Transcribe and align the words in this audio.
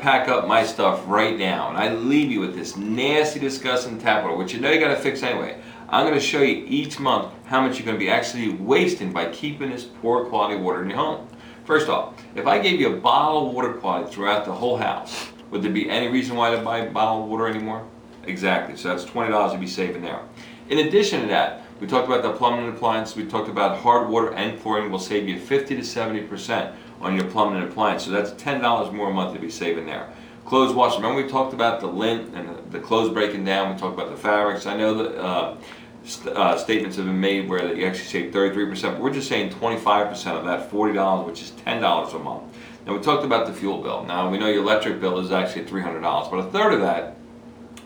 pack 0.00 0.28
up 0.28 0.46
my 0.46 0.64
stuff 0.64 1.02
right 1.06 1.38
now 1.38 1.68
and 1.68 1.76
I 1.76 1.92
leave 1.92 2.30
you 2.30 2.40
with 2.40 2.54
this 2.54 2.76
nasty, 2.76 3.38
disgusting 3.38 3.98
tap 3.98 4.24
water, 4.24 4.36
which 4.36 4.52
you 4.54 4.60
know 4.60 4.70
you 4.70 4.80
gotta 4.80 4.96
fix 4.96 5.22
anyway, 5.22 5.60
I'm 5.88 6.06
gonna 6.06 6.20
show 6.20 6.40
you 6.40 6.64
each 6.66 6.98
month 6.98 7.32
how 7.44 7.60
much 7.60 7.78
you're 7.78 7.86
gonna 7.86 7.98
be 7.98 8.10
actually 8.10 8.50
wasting 8.50 9.12
by 9.12 9.26
keeping 9.30 9.70
this 9.70 9.84
poor 9.84 10.24
quality 10.24 10.56
water 10.56 10.82
in 10.82 10.90
your 10.90 10.98
home. 10.98 11.28
First 11.64 11.88
off, 11.88 12.14
if 12.34 12.46
I 12.46 12.58
gave 12.58 12.80
you 12.80 12.94
a 12.94 12.96
bottle 12.96 13.48
of 13.48 13.54
water 13.54 13.74
quality 13.74 14.10
throughout 14.10 14.44
the 14.44 14.52
whole 14.52 14.76
house, 14.76 15.28
would 15.50 15.62
there 15.62 15.70
be 15.70 15.90
any 15.90 16.08
reason 16.08 16.36
why 16.36 16.50
to 16.50 16.62
buy 16.62 16.86
bottled 16.86 17.28
water 17.28 17.46
anymore? 17.46 17.86
Exactly, 18.24 18.76
so 18.76 18.88
that's 18.88 19.04
$20 19.04 19.52
you'd 19.52 19.60
be 19.60 19.66
saving 19.66 20.02
there. 20.02 20.20
In 20.68 20.78
addition 20.78 21.22
to 21.22 21.26
that, 21.28 21.62
we 21.80 21.86
talked 21.86 22.06
about 22.06 22.22
the 22.22 22.32
plumbing 22.32 22.68
appliance, 22.68 23.16
we 23.16 23.24
talked 23.24 23.48
about 23.48 23.78
hard 23.78 24.08
water 24.08 24.34
and 24.34 24.60
chlorine 24.60 24.90
will 24.90 24.98
save 24.98 25.26
you 25.26 25.40
50 25.40 25.76
to 25.76 25.82
70% 25.82 26.74
on 27.00 27.16
your 27.16 27.24
plumbing 27.24 27.62
and 27.62 27.70
appliance, 27.70 28.04
so 28.04 28.10
that's 28.10 28.30
$10 28.32 28.92
more 28.92 29.10
a 29.10 29.12
month 29.12 29.34
to 29.34 29.40
be 29.40 29.50
saving 29.50 29.86
there. 29.86 30.12
Clothes 30.44 30.74
wash, 30.74 30.96
remember 30.96 31.22
we 31.22 31.28
talked 31.28 31.54
about 31.54 31.80
the 31.80 31.86
lint 31.86 32.34
and 32.34 32.48
the, 32.50 32.78
the 32.78 32.80
clothes 32.80 33.10
breaking 33.10 33.44
down, 33.44 33.72
we 33.72 33.80
talked 33.80 33.94
about 33.94 34.10
the 34.10 34.16
fabrics, 34.16 34.66
I 34.66 34.76
know 34.76 34.94
that 34.94 35.18
uh, 35.18 35.56
st- 36.04 36.36
uh, 36.36 36.58
statements 36.58 36.98
have 36.98 37.06
been 37.06 37.20
made 37.20 37.48
where 37.48 37.66
that 37.66 37.76
you 37.76 37.86
actually 37.86 38.08
save 38.08 38.32
33%, 38.32 38.82
but 38.82 39.00
we're 39.00 39.12
just 39.12 39.28
saying 39.28 39.50
25% 39.50 40.10
of 40.36 40.44
that 40.44 40.70
$40, 40.70 41.26
which 41.26 41.40
is 41.40 41.52
$10 41.66 42.14
a 42.14 42.18
month. 42.18 42.42
Now 42.86 42.94
we 42.94 43.00
talked 43.00 43.24
about 43.24 43.46
the 43.46 43.54
fuel 43.54 43.80
bill, 43.80 44.04
now 44.04 44.28
we 44.28 44.36
know 44.36 44.48
your 44.48 44.62
electric 44.62 45.00
bill 45.00 45.18
is 45.18 45.32
actually 45.32 45.64
$300, 45.64 46.30
but 46.30 46.36
a 46.36 46.50
third 46.50 46.74
of 46.74 46.80
that 46.80 47.16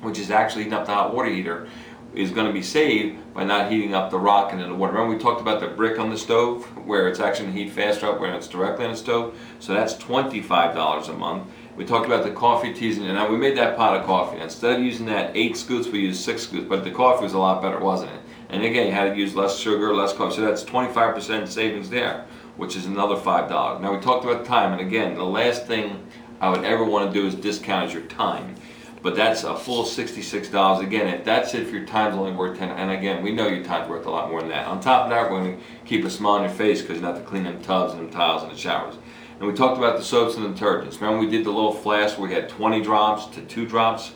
which 0.04 0.18
is 0.18 0.30
actually 0.30 0.70
up 0.70 0.86
the 0.86 0.92
hot 0.92 1.14
water 1.14 1.30
heater, 1.30 1.66
is 2.14 2.30
going 2.30 2.46
to 2.46 2.52
be 2.52 2.62
saved 2.62 3.34
by 3.34 3.44
not 3.44 3.70
heating 3.70 3.94
up 3.94 4.10
the 4.10 4.18
rock 4.18 4.52
and 4.52 4.60
the 4.60 4.74
water. 4.74 4.92
Remember 4.92 5.14
we 5.14 5.20
talked 5.20 5.40
about 5.40 5.60
the 5.60 5.66
brick 5.66 5.98
on 5.98 6.10
the 6.10 6.18
stove, 6.18 6.64
where 6.86 7.08
it's 7.08 7.20
actually 7.20 7.46
going 7.46 7.56
to 7.56 7.64
heat 7.64 7.72
faster 7.72 8.06
up 8.06 8.20
when 8.20 8.32
it's 8.32 8.46
directly 8.46 8.84
on 8.84 8.92
the 8.92 8.96
stove? 8.96 9.38
So 9.58 9.74
that's 9.74 9.94
$25 9.94 11.08
a 11.08 11.12
month. 11.12 11.48
We 11.76 11.84
talked 11.84 12.06
about 12.06 12.22
the 12.22 12.30
coffee 12.30 12.72
teas, 12.72 12.98
and 12.98 13.08
now 13.08 13.28
we 13.28 13.36
made 13.36 13.56
that 13.56 13.76
pot 13.76 13.98
of 13.98 14.06
coffee. 14.06 14.40
Instead 14.40 14.76
of 14.78 14.84
using 14.84 15.06
that 15.06 15.36
eight 15.36 15.56
scoops, 15.56 15.88
we 15.88 16.00
used 16.00 16.22
six 16.22 16.42
scoops, 16.42 16.68
but 16.68 16.84
the 16.84 16.90
coffee 16.92 17.24
was 17.24 17.32
a 17.32 17.38
lot 17.38 17.60
better, 17.60 17.80
wasn't 17.80 18.12
it? 18.12 18.20
And 18.48 18.62
again, 18.62 18.86
you 18.86 18.92
had 18.92 19.12
to 19.12 19.18
use 19.18 19.34
less 19.34 19.58
sugar, 19.58 19.92
less 19.92 20.12
coffee, 20.12 20.36
so 20.36 20.42
that's 20.42 20.62
25% 20.62 21.48
savings 21.48 21.90
there, 21.90 22.26
which 22.56 22.76
is 22.76 22.86
another 22.86 23.16
$5. 23.16 23.80
Now 23.80 23.92
we 23.92 24.00
talked 24.00 24.24
about 24.24 24.44
time, 24.44 24.72
and 24.72 24.80
again, 24.80 25.16
the 25.16 25.24
last 25.24 25.66
thing 25.66 26.06
I 26.40 26.48
would 26.50 26.64
ever 26.64 26.84
want 26.84 27.12
to 27.12 27.20
do 27.20 27.26
is 27.26 27.34
discount 27.34 27.92
your 27.92 28.02
time 28.02 28.54
but 29.04 29.14
that's 29.14 29.44
a 29.44 29.54
full 29.54 29.84
sixty-six 29.84 30.48
dollars. 30.48 30.82
Again, 30.82 31.06
if 31.08 31.24
that's 31.24 31.52
if 31.54 31.70
your 31.70 31.84
time's 31.84 32.16
only 32.16 32.32
worth 32.32 32.58
ten, 32.58 32.70
and 32.70 32.90
again, 32.90 33.22
we 33.22 33.32
know 33.32 33.46
your 33.46 33.62
time's 33.62 33.86
worth 33.86 34.06
a 34.06 34.10
lot 34.10 34.30
more 34.30 34.40
than 34.40 34.48
that. 34.48 34.66
On 34.66 34.80
top 34.80 35.04
of 35.04 35.10
that, 35.10 35.30
we're 35.30 35.40
going 35.40 35.58
to 35.58 35.62
keep 35.84 36.06
a 36.06 36.10
smile 36.10 36.36
on 36.36 36.44
your 36.44 36.50
face 36.50 36.80
because 36.80 36.98
you 36.98 37.04
have 37.04 37.18
to 37.18 37.22
clean 37.22 37.44
them 37.44 37.60
tubs 37.60 37.92
and 37.92 38.00
them 38.00 38.10
tiles 38.10 38.42
and 38.42 38.50
the 38.50 38.56
showers. 38.56 38.94
And 39.38 39.46
we 39.46 39.52
talked 39.52 39.76
about 39.76 39.98
the 39.98 40.02
soaps 40.02 40.36
and 40.36 40.56
detergents. 40.56 41.02
Remember 41.02 41.18
we 41.18 41.30
did 41.30 41.44
the 41.44 41.50
little 41.50 41.74
flask 41.74 42.18
where 42.18 42.28
we 42.28 42.34
had 42.34 42.48
20 42.48 42.80
drops 42.80 43.26
to 43.34 43.42
two 43.42 43.66
drops? 43.66 44.12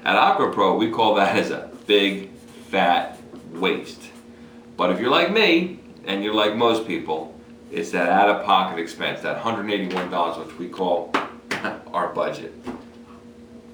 at 0.05 0.17
AquaPro, 0.17 0.79
we 0.79 0.91
call 0.91 1.17
that 1.17 1.35
as 1.35 1.51
a 1.51 1.71
big 1.87 2.31
fat 2.71 3.19
waste. 3.53 4.11
But 4.77 4.91
if 4.91 5.01
you're 5.01 5.11
like 5.11 5.33
me, 5.33 5.81
and 6.07 6.23
you're 6.23 6.35
like 6.35 6.55
most 6.55 6.87
people, 6.87 7.35
it's 7.71 7.91
that 7.91 8.09
out-of-pocket 8.09 8.79
expense, 8.79 9.21
that 9.23 9.43
$181, 9.43 10.47
which 10.47 10.59
we 10.59 10.69
call 10.69 11.13
our 11.93 12.09
budget. 12.09 12.53